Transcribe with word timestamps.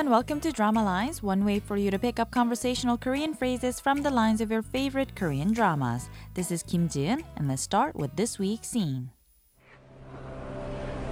and 0.00 0.08
welcome 0.08 0.40
to 0.40 0.50
Drama 0.52 0.82
Lines, 0.82 1.22
one 1.22 1.44
way 1.44 1.58
for 1.58 1.76
you 1.76 1.90
to 1.90 1.98
pick 1.98 2.18
up 2.18 2.30
conversational 2.30 2.96
Korean 2.96 3.34
phrases 3.34 3.78
from 3.78 4.00
the 4.00 4.10
lines 4.10 4.40
of 4.40 4.50
your 4.50 4.62
favorite 4.62 5.14
Korean 5.14 5.52
dramas. 5.52 6.08
This 6.32 6.50
is 6.50 6.62
Kim 6.62 6.88
Jiun, 6.88 7.22
and 7.36 7.46
let's 7.46 7.60
start 7.60 7.94
with 7.94 8.16
this 8.16 8.38
week's 8.38 8.68
scene. 8.68 9.10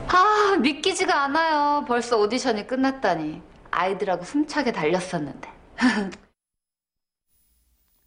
아, 0.08 0.56
믿기지가 0.56 1.24
않아요. 1.24 1.84
벌써 1.86 2.16
오디션이 2.16 2.66
끝났다니. 2.66 3.42
아이들하고 3.70 4.24
숨차게 4.24 4.72
달렸었는데. 4.72 5.48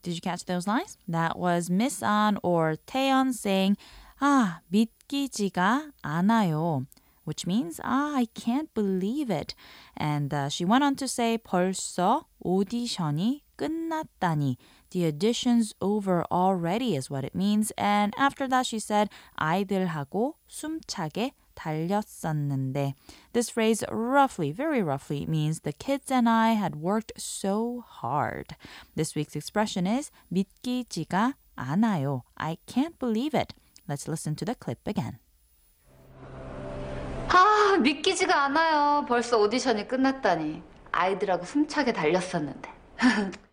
Did 0.02 0.16
you 0.16 0.22
catch 0.22 0.46
those 0.46 0.68
lines? 0.68 0.98
That 1.08 1.38
was 1.38 1.70
Miss 1.70 2.02
An 2.02 2.40
or 2.42 2.78
Taeyeon 2.88 3.34
saying, 3.34 3.78
아, 4.20 4.62
믿기지가 4.72 5.92
않아요. 6.02 6.88
Which 7.24 7.46
means, 7.46 7.82
ah, 7.84 8.16
I 8.16 8.28
can't 8.34 8.74
believe 8.74 9.30
it. 9.30 9.54
And 9.98 10.34
uh, 10.34 10.48
she 10.48 10.64
went 10.64 10.86
on 10.86 10.96
to 10.96 11.08
say, 11.08 11.38
벌써 11.38 12.26
오디션이 12.44 13.42
끝났다니. 13.58 14.56
The 14.92 15.06
audition's 15.06 15.74
over 15.82 16.24
already 16.32 16.96
is 16.96 17.10
what 17.10 17.26
it 17.26 17.36
means. 17.36 17.72
And 17.78 18.14
after 18.18 18.48
that, 18.48 18.66
she 18.66 18.80
said, 18.80 19.10
아이들하고 19.38 20.36
숨차게 20.48 21.32
달렸었는데. 21.56 22.94
This 23.34 23.50
phrase 23.50 23.84
roughly, 23.92 24.52
very 24.52 24.82
roughly, 24.82 25.26
means 25.26 25.62
the 25.62 25.74
kids 25.74 26.10
and 26.10 26.30
I 26.30 26.54
had 26.54 26.78
worked 26.78 27.12
so 27.18 27.84
hard. 27.86 28.56
This 28.96 29.16
week's 29.16 29.36
expression 29.36 29.86
is 29.86 30.12
믿기지가 30.32 31.34
않아요. 31.58 32.22
I 32.38 32.58
can't 32.68 32.98
believe 33.00 33.34
it. 33.34 33.54
Let's 33.88 34.08
listen 34.08 34.36
to 34.36 34.46
the 34.46 34.56
clip 34.56 34.88
again. 34.88 35.20
아, 37.32 37.78
믿기지가 37.78 38.46
않아요. 38.46 39.06
벌써 39.08 39.38
오디션이 39.38 39.88
끝났다니. 39.88 40.64
아이들하고 40.92 41.46
숨차게 41.46 41.94
달렸었는데. 41.94 42.72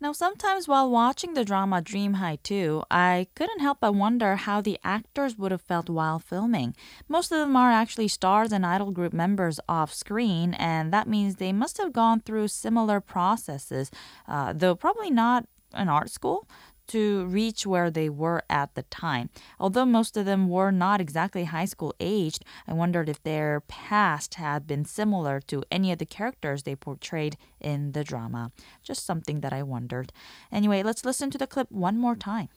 Now, 0.00 0.10
sometimes 0.10 0.66
while 0.66 0.90
watching 0.90 1.34
the 1.34 1.44
drama 1.44 1.80
Dream 1.80 2.14
High 2.14 2.38
2, 2.42 2.82
I 2.90 3.28
couldn't 3.36 3.60
help 3.60 3.78
but 3.80 3.94
wonder 3.94 4.34
how 4.34 4.60
the 4.60 4.78
actors 4.82 5.38
would 5.38 5.52
have 5.52 5.62
felt 5.62 5.88
while 5.88 6.18
filming. 6.18 6.74
Most 7.08 7.30
of 7.30 7.38
them 7.38 7.54
are 7.54 7.70
actually 7.70 8.08
stars 8.08 8.50
and 8.50 8.66
idol 8.66 8.90
group 8.90 9.12
members 9.12 9.60
off 9.68 9.94
screen, 9.94 10.54
and 10.54 10.92
that 10.92 11.06
means 11.06 11.36
they 11.36 11.52
must 11.52 11.78
have 11.78 11.92
gone 11.92 12.20
through 12.20 12.48
similar 12.48 13.00
processes, 13.00 13.92
uh, 14.26 14.52
though 14.52 14.74
probably 14.74 15.10
not 15.10 15.46
an 15.72 15.88
art 15.88 16.10
school 16.10 16.48
to 16.88 17.24
reach 17.26 17.66
where 17.66 17.90
they 17.90 18.08
were 18.08 18.42
at 18.50 18.74
the 18.74 18.82
time. 18.84 19.30
Although 19.58 19.86
most 19.86 20.16
of 20.16 20.26
them 20.26 20.48
were 20.48 20.70
not 20.70 21.00
exactly 21.00 21.44
high 21.44 21.64
school 21.64 21.94
aged, 22.00 22.44
I 22.66 22.74
wondered 22.74 23.08
if 23.08 23.22
their 23.22 23.60
past 23.60 24.34
had 24.34 24.66
been 24.66 24.84
similar 24.84 25.40
to 25.48 25.62
any 25.70 25.92
of 25.92 25.98
the 25.98 26.06
characters 26.06 26.64
they 26.64 26.76
portrayed 26.76 27.36
in 27.60 27.92
the 27.92 28.04
drama. 28.04 28.52
Just 28.82 29.06
something 29.06 29.40
that 29.40 29.52
I 29.52 29.62
wondered. 29.62 30.12
Anyway, 30.50 30.82
let's 30.82 31.04
listen 31.04 31.30
to 31.30 31.38
the 31.38 31.46
clip 31.46 31.70
one 31.70 31.98
more 31.98 32.16
time. 32.16 32.48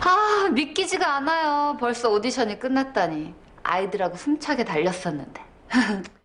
아, 0.00 0.48
믿기지가 0.52 1.16
않아요. 1.16 1.76
벌써 1.78 2.08
오디션이 2.10 2.58
끝났다니. 2.58 3.34
아이들하고 3.64 4.16
숨차게 4.16 4.64
달렸었는데. 4.64 5.42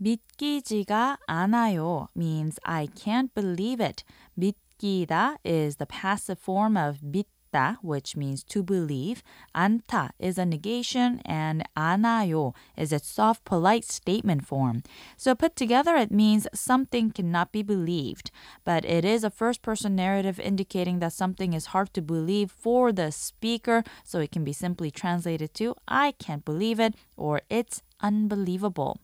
믿기지가 0.00 1.18
않아요 1.28 2.08
means 2.16 2.58
I 2.64 2.86
can't 2.86 3.34
believe 3.34 3.80
it. 3.80 4.02
믿기다 4.38 5.36
is 5.44 5.76
the 5.76 5.86
passive 5.86 6.38
form 6.38 6.74
of 6.74 7.00
믿다 7.04 7.76
which 7.82 8.16
means 8.16 8.42
to 8.44 8.62
believe. 8.62 9.22
않다 9.54 10.10
is 10.18 10.38
a 10.38 10.46
negation 10.46 11.20
and 11.26 11.64
안아요 11.76 12.54
is 12.78 12.94
a 12.94 12.98
soft 12.98 13.44
polite 13.44 13.84
statement 13.84 14.46
form. 14.46 14.82
So 15.18 15.34
put 15.34 15.54
together 15.54 15.96
it 15.96 16.10
means 16.10 16.48
something 16.54 17.10
cannot 17.10 17.52
be 17.52 17.62
believed, 17.62 18.30
but 18.64 18.86
it 18.86 19.04
is 19.04 19.22
a 19.22 19.28
first 19.28 19.60
person 19.60 19.96
narrative 19.96 20.40
indicating 20.40 21.00
that 21.00 21.12
something 21.12 21.52
is 21.52 21.76
hard 21.76 21.92
to 21.92 22.00
believe 22.00 22.50
for 22.50 22.90
the 22.90 23.12
speaker, 23.12 23.84
so 24.02 24.20
it 24.20 24.32
can 24.32 24.44
be 24.44 24.54
simply 24.54 24.90
translated 24.90 25.52
to 25.54 25.74
I 25.86 26.12
can't 26.12 26.44
believe 26.46 26.80
it 26.80 26.94
or 27.18 27.42
it's 27.50 27.82
unbelievable. 28.00 28.96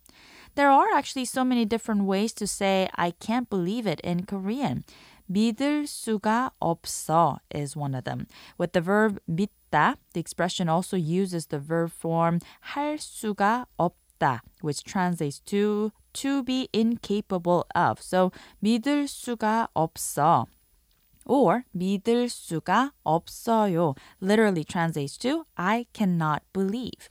There 0.56 0.70
are 0.70 0.92
actually 0.94 1.26
so 1.26 1.44
many 1.44 1.66
different 1.66 2.04
ways 2.04 2.34
to 2.34 2.48
say 2.48 2.90
I 2.96 3.12
can't 3.20 3.50
believe 3.50 3.88
it 3.88 4.00
in 4.02 4.26
Korean. 4.26 4.84
믿을 5.32 5.88
수가 5.88 6.52
없어 6.60 7.38
is 7.54 7.78
one 7.78 7.96
of 7.96 8.04
them. 8.04 8.28
With 8.58 8.74
the 8.74 8.82
verb 8.82 9.20
믿다, 9.30 9.96
the 10.14 10.20
expression 10.20 10.68
also 10.68 10.98
uses 10.98 11.48
the 11.48 11.60
verb 11.60 11.92
form 11.92 12.40
할 12.74 12.98
수가 12.98 13.66
없다, 13.78 14.42
which 14.62 14.84
translates 14.84 15.40
to 15.46 15.92
to 16.14 16.44
be 16.44 16.68
incapable 16.74 17.64
of. 17.74 18.02
So 18.02 18.32
믿을 18.62 19.08
수가 19.08 19.70
없어. 19.74 20.48
Or 21.26 21.64
믿을 21.72 22.30
수가 22.30 22.92
없어요 23.04 23.96
literally 24.20 24.64
translates 24.64 25.18
to 25.20 25.46
I 25.56 25.86
cannot 25.94 26.42
believe. 26.52 27.10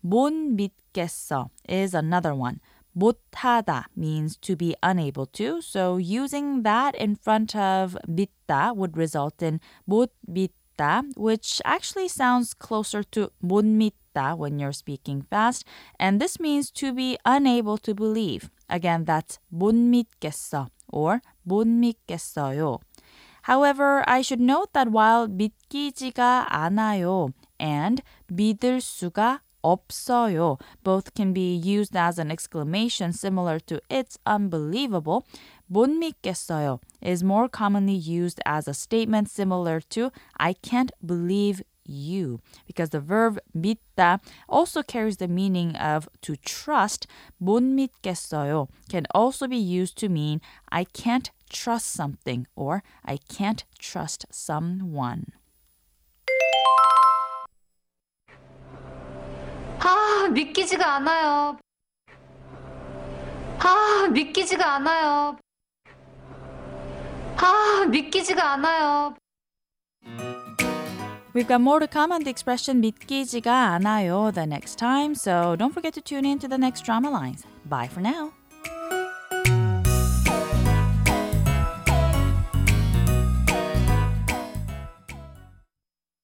못 0.00 0.32
믿겠어 0.32 1.50
is 1.68 1.96
another 1.96 2.34
one. 2.34 2.60
못하다 2.98 3.86
means 3.96 4.36
to 4.36 4.56
be 4.56 4.74
unable 4.82 5.26
to. 5.26 5.60
So 5.60 5.96
using 5.96 6.62
that 6.62 6.94
in 6.94 7.14
front 7.14 7.54
of 7.54 7.96
믿다 8.08 8.74
would 8.74 8.96
result 8.96 9.42
in 9.42 9.60
못 9.86 10.10
믿다, 10.28 11.04
which 11.16 11.60
actually 11.64 12.08
sounds 12.08 12.54
closer 12.54 13.02
to 13.12 13.30
못 13.42 13.64
믿다 13.64 14.36
when 14.36 14.58
you're 14.58 14.72
speaking 14.72 15.22
fast. 15.30 15.64
And 15.98 16.20
this 16.20 16.40
means 16.40 16.70
to 16.72 16.92
be 16.92 17.18
unable 17.24 17.78
to 17.78 17.94
believe. 17.94 18.50
Again, 18.68 19.04
that's 19.04 19.38
못 19.52 19.74
믿겠어 19.74 20.68
or 20.88 21.20
못 21.46 21.66
믿겠어요. 21.66 22.80
However, 23.42 24.04
I 24.06 24.20
should 24.20 24.42
note 24.42 24.72
that 24.74 24.90
while 24.90 25.26
믿기지가 25.26 26.48
않아요 26.50 27.30
and 27.58 28.02
믿을 28.26 28.80
수가 28.80 29.40
없어요. 29.62 30.58
Both 30.84 31.14
can 31.14 31.32
be 31.32 31.54
used 31.54 31.96
as 31.96 32.18
an 32.18 32.30
exclamation 32.30 33.12
similar 33.12 33.58
to 33.66 33.80
it's 33.90 34.18
unbelievable. 34.26 35.24
못 35.70 35.90
믿겠어요 35.90 36.80
is 37.02 37.22
more 37.22 37.48
commonly 37.48 37.94
used 37.94 38.40
as 38.46 38.68
a 38.68 38.74
statement 38.74 39.28
similar 39.28 39.80
to 39.90 40.10
I 40.38 40.54
can't 40.54 40.92
believe 41.04 41.62
you 41.84 42.40
because 42.66 42.90
the 42.90 43.00
verb 43.00 43.38
믿다 43.56 44.20
also 44.48 44.82
carries 44.82 45.16
the 45.16 45.28
meaning 45.28 45.74
of 45.76 46.08
to 46.22 46.36
trust. 46.36 47.06
못 47.42 47.62
믿겠어요 47.62 48.68
can 48.88 49.06
also 49.14 49.46
be 49.46 49.58
used 49.58 49.96
to 49.98 50.08
mean 50.08 50.40
I 50.70 50.84
can't 50.84 51.30
trust 51.50 51.88
something 51.88 52.46
or 52.54 52.82
I 53.04 53.18
can't 53.28 53.64
trust 53.78 54.26
someone. 54.30 55.32
아, 59.82 60.28
믿기지가 60.32 60.96
않아요. 60.96 61.56
아, 63.58 64.08
믿기지가 64.12 64.74
않아요. 64.74 65.36
아, 67.36 67.86
믿기지가 67.88 68.52
않아요. 68.52 69.14
We've 71.34 71.46
got 71.46 71.60
more 71.60 71.78
to 71.78 71.86
come 71.86 72.10
on 72.10 72.24
the 72.24 72.30
expression 72.30 72.80
믿기지가 72.80 73.74
않아요 73.74 74.32
the 74.32 74.46
next 74.46 74.76
time, 74.76 75.14
so 75.14 75.54
don't 75.56 75.72
forget 75.72 75.94
to 75.94 76.00
tune 76.00 76.24
in 76.24 76.38
to 76.40 76.48
the 76.48 76.58
next 76.58 76.84
drama 76.84 77.10
lines. 77.10 77.44
Bye 77.64 77.86
for 77.86 78.00
now. 78.00 78.32